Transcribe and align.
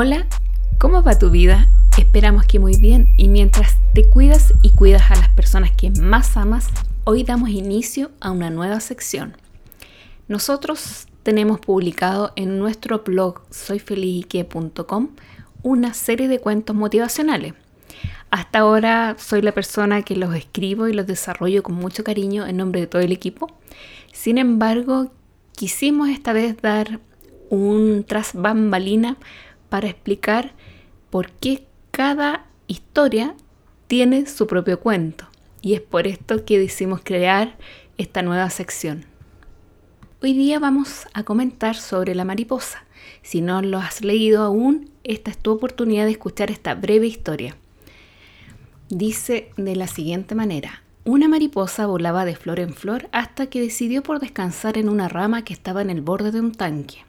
Hola, 0.00 0.28
¿cómo 0.78 1.02
va 1.02 1.18
tu 1.18 1.28
vida? 1.28 1.66
Esperamos 1.98 2.46
que 2.46 2.60
muy 2.60 2.76
bien 2.76 3.12
y 3.16 3.26
mientras 3.26 3.78
te 3.94 4.08
cuidas 4.08 4.54
y 4.62 4.70
cuidas 4.70 5.10
a 5.10 5.16
las 5.16 5.28
personas 5.30 5.72
que 5.72 5.90
más 5.90 6.36
amas, 6.36 6.68
hoy 7.02 7.24
damos 7.24 7.48
inicio 7.48 8.12
a 8.20 8.30
una 8.30 8.48
nueva 8.48 8.78
sección. 8.78 9.36
Nosotros 10.28 11.08
tenemos 11.24 11.58
publicado 11.58 12.32
en 12.36 12.60
nuestro 12.60 13.00
blog 13.00 13.42
soyfelique.com 13.50 15.08
una 15.64 15.94
serie 15.94 16.28
de 16.28 16.38
cuentos 16.38 16.76
motivacionales. 16.76 17.54
Hasta 18.30 18.60
ahora 18.60 19.16
soy 19.18 19.42
la 19.42 19.50
persona 19.50 20.02
que 20.02 20.14
los 20.14 20.32
escribo 20.32 20.86
y 20.86 20.92
los 20.92 21.08
desarrollo 21.08 21.64
con 21.64 21.74
mucho 21.74 22.04
cariño 22.04 22.46
en 22.46 22.58
nombre 22.58 22.82
de 22.82 22.86
todo 22.86 23.02
el 23.02 23.10
equipo. 23.10 23.48
Sin 24.12 24.38
embargo, 24.38 25.10
quisimos 25.56 26.08
esta 26.08 26.32
vez 26.32 26.56
dar 26.62 27.00
un 27.50 28.04
tras 28.06 28.32
bambalina 28.34 29.16
para 29.68 29.88
explicar 29.88 30.52
por 31.10 31.30
qué 31.30 31.66
cada 31.90 32.46
historia 32.66 33.34
tiene 33.86 34.26
su 34.26 34.46
propio 34.46 34.80
cuento. 34.80 35.26
Y 35.60 35.74
es 35.74 35.80
por 35.80 36.06
esto 36.06 36.44
que 36.44 36.58
decidimos 36.58 37.00
crear 37.02 37.56
esta 37.96 38.22
nueva 38.22 38.48
sección. 38.50 39.04
Hoy 40.22 40.32
día 40.32 40.58
vamos 40.58 41.06
a 41.14 41.22
comentar 41.22 41.76
sobre 41.76 42.14
la 42.14 42.24
mariposa. 42.24 42.84
Si 43.22 43.40
no 43.40 43.62
lo 43.62 43.78
has 43.78 44.02
leído 44.02 44.42
aún, 44.42 44.90
esta 45.04 45.30
es 45.30 45.38
tu 45.38 45.52
oportunidad 45.52 46.04
de 46.04 46.12
escuchar 46.12 46.50
esta 46.50 46.74
breve 46.74 47.06
historia. 47.06 47.56
Dice 48.88 49.50
de 49.56 49.76
la 49.76 49.86
siguiente 49.86 50.34
manera, 50.34 50.82
una 51.04 51.28
mariposa 51.28 51.86
volaba 51.86 52.24
de 52.24 52.36
flor 52.36 52.60
en 52.60 52.74
flor 52.74 53.08
hasta 53.12 53.46
que 53.46 53.60
decidió 53.60 54.02
por 54.02 54.20
descansar 54.20 54.76
en 54.76 54.88
una 54.88 55.08
rama 55.08 55.44
que 55.44 55.52
estaba 55.52 55.82
en 55.82 55.90
el 55.90 56.00
borde 56.00 56.32
de 56.32 56.40
un 56.40 56.52
tanque. 56.52 57.07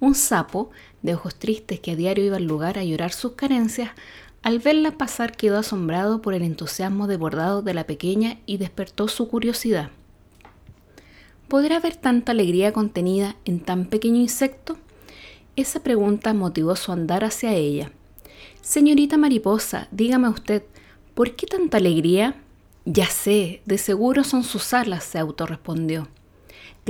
Un 0.00 0.14
sapo, 0.14 0.70
de 1.02 1.14
ojos 1.14 1.34
tristes 1.34 1.78
que 1.78 1.92
a 1.92 1.96
diario 1.96 2.24
iba 2.24 2.36
al 2.36 2.44
lugar 2.44 2.78
a 2.78 2.84
llorar 2.84 3.12
sus 3.12 3.32
carencias, 3.32 3.90
al 4.42 4.58
verla 4.58 4.92
pasar 4.92 5.36
quedó 5.36 5.58
asombrado 5.58 6.22
por 6.22 6.32
el 6.32 6.42
entusiasmo 6.42 7.06
desbordado 7.06 7.60
de 7.60 7.74
la 7.74 7.84
pequeña 7.84 8.38
y 8.46 8.56
despertó 8.56 9.08
su 9.08 9.28
curiosidad. 9.28 9.90
¿Podrá 11.48 11.76
haber 11.76 11.96
tanta 11.96 12.32
alegría 12.32 12.72
contenida 12.72 13.36
en 13.44 13.60
tan 13.60 13.86
pequeño 13.86 14.16
insecto? 14.16 14.78
Esa 15.56 15.80
pregunta 15.80 16.32
motivó 16.32 16.76
su 16.76 16.92
andar 16.92 17.24
hacia 17.24 17.52
ella. 17.52 17.92
Señorita 18.62 19.18
mariposa, 19.18 19.88
dígame 19.90 20.28
usted, 20.28 20.62
¿por 21.14 21.36
qué 21.36 21.46
tanta 21.46 21.76
alegría? 21.76 22.36
Ya 22.86 23.06
sé, 23.06 23.60
de 23.66 23.76
seguro 23.76 24.24
son 24.24 24.44
sus 24.44 24.72
alas, 24.72 25.04
se 25.04 25.18
autorrespondió. 25.18 26.08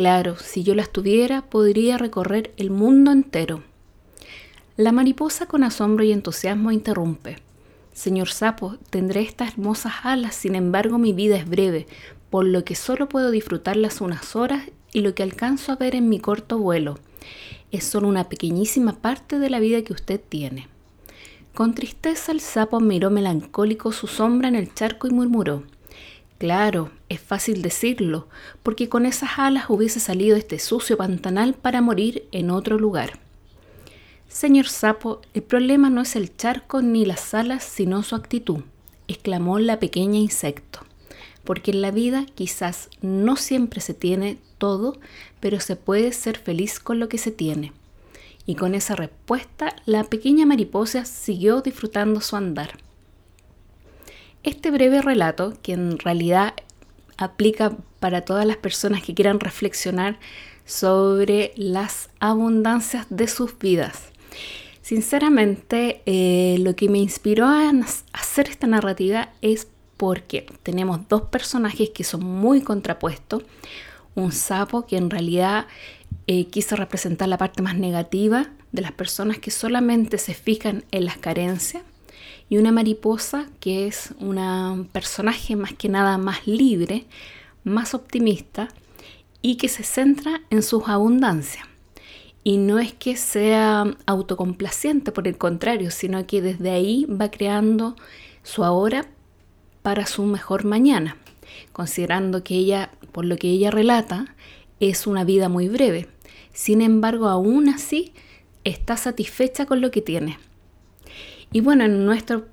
Claro, 0.00 0.36
si 0.38 0.62
yo 0.62 0.74
las 0.74 0.88
tuviera, 0.88 1.42
podría 1.42 1.98
recorrer 1.98 2.54
el 2.56 2.70
mundo 2.70 3.12
entero. 3.12 3.62
La 4.78 4.92
mariposa 4.92 5.44
con 5.44 5.62
asombro 5.62 6.02
y 6.04 6.10
entusiasmo 6.10 6.72
interrumpe. 6.72 7.36
Señor 7.92 8.30
sapo, 8.30 8.78
tendré 8.88 9.20
estas 9.20 9.52
hermosas 9.52 9.92
alas, 10.02 10.34
sin 10.34 10.54
embargo 10.54 10.96
mi 10.96 11.12
vida 11.12 11.36
es 11.36 11.46
breve, 11.46 11.86
por 12.30 12.46
lo 12.46 12.64
que 12.64 12.76
solo 12.76 13.10
puedo 13.10 13.30
disfrutarlas 13.30 14.00
unas 14.00 14.34
horas 14.36 14.62
y 14.90 15.02
lo 15.02 15.14
que 15.14 15.22
alcanzo 15.22 15.70
a 15.70 15.76
ver 15.76 15.94
en 15.94 16.08
mi 16.08 16.18
corto 16.18 16.56
vuelo 16.56 16.98
es 17.70 17.84
solo 17.84 18.08
una 18.08 18.30
pequeñísima 18.30 19.02
parte 19.02 19.38
de 19.38 19.50
la 19.50 19.60
vida 19.60 19.82
que 19.82 19.92
usted 19.92 20.18
tiene. 20.18 20.68
Con 21.52 21.74
tristeza 21.74 22.32
el 22.32 22.40
sapo 22.40 22.80
miró 22.80 23.10
melancólico 23.10 23.92
su 23.92 24.06
sombra 24.06 24.48
en 24.48 24.54
el 24.54 24.72
charco 24.72 25.08
y 25.08 25.10
murmuró, 25.10 25.64
Claro, 26.40 26.90
es 27.10 27.20
fácil 27.20 27.60
decirlo, 27.60 28.26
porque 28.62 28.88
con 28.88 29.04
esas 29.04 29.38
alas 29.38 29.66
hubiese 29.68 30.00
salido 30.00 30.38
este 30.38 30.58
sucio 30.58 30.96
pantanal 30.96 31.52
para 31.52 31.82
morir 31.82 32.26
en 32.32 32.48
otro 32.50 32.78
lugar. 32.78 33.18
Señor 34.26 34.66
sapo, 34.66 35.20
el 35.34 35.42
problema 35.42 35.90
no 35.90 36.00
es 36.00 36.16
el 36.16 36.34
charco 36.34 36.80
ni 36.80 37.04
las 37.04 37.34
alas, 37.34 37.62
sino 37.62 38.02
su 38.02 38.14
actitud, 38.16 38.60
exclamó 39.06 39.58
la 39.58 39.78
pequeña 39.80 40.18
insecto, 40.18 40.80
porque 41.44 41.72
en 41.72 41.82
la 41.82 41.90
vida 41.90 42.24
quizás 42.34 42.88
no 43.02 43.36
siempre 43.36 43.82
se 43.82 43.92
tiene 43.92 44.38
todo, 44.56 44.98
pero 45.40 45.60
se 45.60 45.76
puede 45.76 46.10
ser 46.10 46.38
feliz 46.38 46.80
con 46.80 47.00
lo 47.00 47.10
que 47.10 47.18
se 47.18 47.32
tiene. 47.32 47.74
Y 48.46 48.54
con 48.54 48.74
esa 48.74 48.96
respuesta, 48.96 49.76
la 49.84 50.04
pequeña 50.04 50.46
mariposa 50.46 51.04
siguió 51.04 51.60
disfrutando 51.60 52.22
su 52.22 52.34
andar. 52.34 52.78
Este 54.42 54.70
breve 54.70 55.02
relato, 55.02 55.54
que 55.62 55.74
en 55.74 55.98
realidad 55.98 56.54
aplica 57.18 57.76
para 57.98 58.22
todas 58.22 58.46
las 58.46 58.56
personas 58.56 59.02
que 59.02 59.14
quieran 59.14 59.38
reflexionar 59.38 60.18
sobre 60.64 61.52
las 61.56 62.08
abundancias 62.20 63.06
de 63.10 63.28
sus 63.28 63.58
vidas. 63.58 64.04
Sinceramente, 64.80 66.00
eh, 66.06 66.56
lo 66.60 66.74
que 66.74 66.88
me 66.88 66.98
inspiró 66.98 67.46
a 67.46 67.70
hacer 68.14 68.48
esta 68.48 68.66
narrativa 68.66 69.28
es 69.42 69.68
porque 69.98 70.46
tenemos 70.62 71.06
dos 71.08 71.22
personajes 71.22 71.90
que 71.90 72.04
son 72.04 72.24
muy 72.24 72.62
contrapuestos. 72.62 73.42
Un 74.14 74.32
sapo 74.32 74.86
que 74.86 74.96
en 74.96 75.10
realidad 75.10 75.66
eh, 76.26 76.46
quiso 76.46 76.76
representar 76.76 77.28
la 77.28 77.36
parte 77.36 77.62
más 77.62 77.76
negativa 77.76 78.48
de 78.72 78.80
las 78.80 78.92
personas 78.92 79.38
que 79.38 79.50
solamente 79.50 80.16
se 80.16 80.32
fijan 80.32 80.84
en 80.92 81.04
las 81.04 81.18
carencias 81.18 81.82
y 82.50 82.58
una 82.58 82.72
mariposa 82.72 83.46
que 83.60 83.86
es 83.86 84.12
un 84.18 84.88
personaje 84.92 85.56
más 85.56 85.72
que 85.72 85.88
nada 85.88 86.18
más 86.18 86.46
libre, 86.46 87.06
más 87.62 87.94
optimista 87.94 88.68
y 89.40 89.56
que 89.56 89.68
se 89.68 89.84
centra 89.84 90.42
en 90.50 90.62
sus 90.62 90.88
abundancias. 90.88 91.64
Y 92.42 92.56
no 92.56 92.80
es 92.80 92.92
que 92.92 93.16
sea 93.16 93.96
autocomplaciente, 94.04 95.12
por 95.12 95.28
el 95.28 95.38
contrario, 95.38 95.92
sino 95.92 96.26
que 96.26 96.42
desde 96.42 96.70
ahí 96.70 97.04
va 97.04 97.30
creando 97.30 97.94
su 98.42 98.64
ahora 98.64 99.06
para 99.82 100.06
su 100.06 100.24
mejor 100.24 100.64
mañana, 100.64 101.16
considerando 101.72 102.42
que 102.42 102.56
ella, 102.56 102.90
por 103.12 103.26
lo 103.26 103.36
que 103.36 103.48
ella 103.48 103.70
relata, 103.70 104.34
es 104.80 105.06
una 105.06 105.22
vida 105.22 105.48
muy 105.48 105.68
breve. 105.68 106.08
Sin 106.52 106.82
embargo, 106.82 107.28
aún 107.28 107.68
así 107.68 108.12
está 108.64 108.96
satisfecha 108.96 109.66
con 109.66 109.80
lo 109.80 109.92
que 109.92 110.02
tiene. 110.02 110.38
Y 111.52 111.60
bueno, 111.60 111.84
en 111.84 112.06
nuestro 112.06 112.46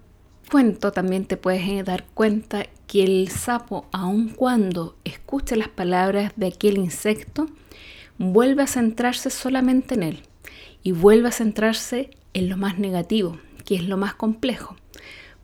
cuento 0.50 0.91
también 0.91 1.25
te 1.25 1.38
puedes 1.38 1.85
dar 1.85 2.06
cuenta 2.16 2.66
que 2.88 3.03
el 3.03 3.30
sapo, 3.30 3.85
aun 3.91 4.30
cuando 4.30 4.96
escuche 5.03 5.56
las 5.56 5.68
palabras 5.68 6.34
de 6.35 6.47
aquel 6.47 6.80
insecto, 6.80 7.47
vuelve 8.18 8.63
a 8.63 8.68
centrarse 8.68 9.30
solamente 9.30 9.94
en 9.94 10.03
él 10.03 10.24
y 10.81 10.94
vuelve 10.94 11.30
a 11.30 11.31
centrarse 11.31 12.09
en 12.34 12.50
lo 12.50 12.57
más 12.57 12.80
negativo, 12.80 13.38
que 13.66 13.75
es 13.75 13.84
lo 13.84 13.97
más 13.97 14.16
complejo, 14.16 14.75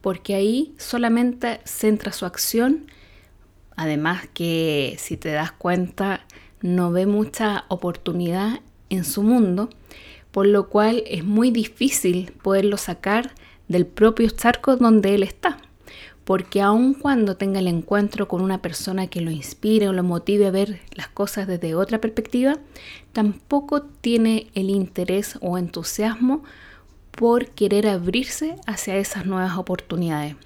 porque 0.02 0.34
ahí 0.34 0.74
solamente 0.80 1.59
centra 1.63 2.12
su 2.12 2.25
acción, 2.25 2.88
además 3.75 4.28
que 4.34 4.96
si 4.97 5.16
te 5.16 5.30
das 5.30 5.52
cuenta 5.52 6.25
no 6.62 6.92
ve 6.92 7.06
mucha 7.06 7.66
oportunidad 7.68 8.62
en 8.90 9.03
su 9.03 9.22
mundo, 9.22 9.69
por 10.31 10.47
lo 10.47 10.69
cual 10.69 11.03
es 11.06 11.24
muy 11.24 11.52
difícil 11.52 12.31
poderlo 12.42 12.78
sacar 12.78 13.36
del 13.74 13.86
propio 13.86 14.30
charco 14.30 14.78
donde 14.78 15.14
él 15.16 15.24
está. 15.24 15.58
Porque 16.24 16.62
aun 16.62 16.94
cuando 16.94 17.36
tenga 17.36 17.60
el 17.60 17.68
encuentro 17.68 18.30
con 18.30 18.40
una 18.40 18.62
persona 18.62 19.08
que 19.08 19.20
lo 19.20 19.30
inspire 19.30 19.90
o 19.90 19.94
lo 19.94 20.04
motive 20.04 20.48
a 20.48 20.52
ver 20.52 20.80
las 20.96 21.10
cosas 21.10 21.48
desde 21.48 21.76
otra 21.76 22.00
perspectiva, 22.00 22.60
tampoco 23.12 23.82
tiene 23.82 24.48
el 24.56 24.70
interés 24.70 25.38
o 25.42 25.58
entusiasmo 25.58 26.44
por 27.12 27.48
querer 27.50 27.88
abrirse 27.88 28.56
hacia 28.66 28.96
esas 28.96 29.26
nuevas 29.26 29.58
oportunidades. 29.58 30.38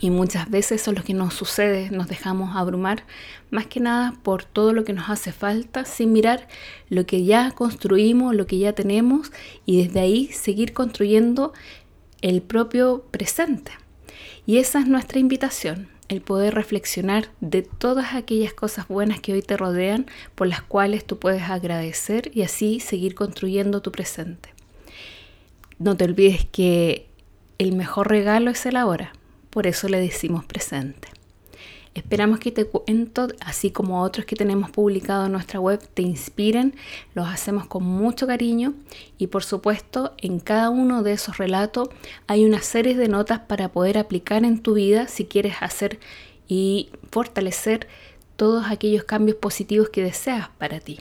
Y 0.00 0.10
muchas 0.10 0.48
veces 0.48 0.82
eso 0.82 0.90
es 0.92 0.98
lo 0.98 1.04
que 1.04 1.14
nos 1.14 1.34
sucede, 1.34 1.90
nos 1.90 2.08
dejamos 2.08 2.54
abrumar 2.56 3.04
más 3.50 3.66
que 3.66 3.80
nada 3.80 4.14
por 4.22 4.44
todo 4.44 4.72
lo 4.72 4.84
que 4.84 4.92
nos 4.92 5.10
hace 5.10 5.32
falta, 5.32 5.84
sin 5.84 6.12
mirar 6.12 6.46
lo 6.88 7.04
que 7.04 7.24
ya 7.24 7.50
construimos, 7.50 8.34
lo 8.34 8.46
que 8.46 8.58
ya 8.58 8.74
tenemos 8.74 9.32
y 9.66 9.84
desde 9.84 10.00
ahí 10.00 10.26
seguir 10.28 10.72
construyendo 10.72 11.52
el 12.22 12.42
propio 12.42 13.04
presente. 13.10 13.72
Y 14.46 14.58
esa 14.58 14.80
es 14.80 14.86
nuestra 14.86 15.18
invitación, 15.18 15.88
el 16.08 16.22
poder 16.22 16.54
reflexionar 16.54 17.28
de 17.40 17.62
todas 17.62 18.14
aquellas 18.14 18.52
cosas 18.52 18.88
buenas 18.88 19.20
que 19.20 19.32
hoy 19.32 19.42
te 19.42 19.56
rodean, 19.56 20.06
por 20.34 20.46
las 20.46 20.62
cuales 20.62 21.04
tú 21.04 21.18
puedes 21.18 21.42
agradecer 21.42 22.30
y 22.34 22.42
así 22.42 22.80
seguir 22.80 23.14
construyendo 23.14 23.82
tu 23.82 23.92
presente. 23.92 24.50
No 25.78 25.96
te 25.96 26.04
olvides 26.04 26.46
que 26.50 27.06
el 27.58 27.76
mejor 27.76 28.08
regalo 28.08 28.50
es 28.50 28.64
el 28.66 28.76
ahora, 28.76 29.12
por 29.50 29.66
eso 29.66 29.88
le 29.88 30.00
decimos 30.00 30.44
presente. 30.44 31.08
Esperamos 31.98 32.38
que 32.38 32.52
te 32.52 32.64
cuento, 32.64 33.26
así 33.40 33.72
como 33.72 34.02
otros 34.02 34.24
que 34.24 34.36
tenemos 34.36 34.70
publicado 34.70 35.26
en 35.26 35.32
nuestra 35.32 35.58
web, 35.58 35.80
te 35.94 36.02
inspiren. 36.02 36.76
Los 37.12 37.26
hacemos 37.26 37.66
con 37.66 37.82
mucho 37.82 38.24
cariño 38.28 38.74
y 39.18 39.26
por 39.26 39.42
supuesto 39.42 40.14
en 40.18 40.38
cada 40.38 40.70
uno 40.70 41.02
de 41.02 41.12
esos 41.14 41.38
relatos 41.38 41.88
hay 42.28 42.44
una 42.44 42.62
serie 42.62 42.94
de 42.94 43.08
notas 43.08 43.40
para 43.40 43.70
poder 43.70 43.98
aplicar 43.98 44.44
en 44.44 44.62
tu 44.62 44.74
vida 44.74 45.08
si 45.08 45.24
quieres 45.24 45.56
hacer 45.60 45.98
y 46.46 46.90
fortalecer 47.10 47.88
todos 48.36 48.66
aquellos 48.68 49.02
cambios 49.02 49.36
positivos 49.36 49.88
que 49.88 50.04
deseas 50.04 50.50
para 50.50 50.78
ti. 50.78 51.00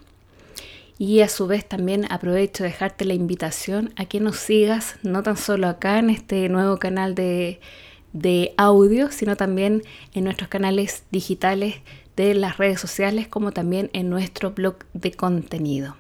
Y 0.98 1.22
a 1.22 1.30
su 1.30 1.46
vez 1.46 1.64
también 1.64 2.12
aprovecho 2.12 2.64
de 2.64 2.70
dejarte 2.70 3.06
la 3.06 3.14
invitación 3.14 3.94
a 3.98 4.06
que 4.06 4.20
nos 4.20 4.38
sigas, 4.38 4.96
no 5.04 5.22
tan 5.22 5.38
solo 5.38 5.68
acá 5.68 6.00
en 6.00 6.10
este 6.10 6.50
nuevo 6.50 6.80
canal 6.80 7.14
de, 7.14 7.60
de 8.20 8.54
audio, 8.58 9.12
sino 9.12 9.36
también 9.36 9.84
en 10.14 10.24
nuestros 10.24 10.50
canales 10.50 11.04
digitales 11.12 11.76
de 12.16 12.34
las 12.34 12.58
redes 12.58 12.80
sociales, 12.80 13.28
como 13.28 13.52
también 13.52 13.90
en 13.94 14.10
nuestro 14.10 14.52
blog 14.52 14.78
de 14.94 15.12
contenido. 15.12 15.96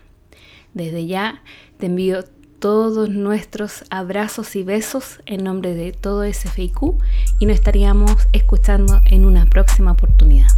Desde 0.74 1.06
ya 1.06 1.42
te 1.78 1.86
envío 1.86 2.24
todos 2.60 3.10
nuestros 3.10 3.84
abrazos 3.90 4.56
y 4.56 4.64
besos 4.64 5.20
en 5.26 5.44
nombre 5.44 5.76
de 5.76 5.92
todo 5.92 6.24
SFIQ 6.24 6.96
y 7.40 7.46
nos 7.46 7.56
estaríamos 7.56 8.28
escuchando 8.34 9.02
en 9.06 9.26
una 9.26 9.46
próxima 9.46 9.92
oportunidad. 9.92 10.50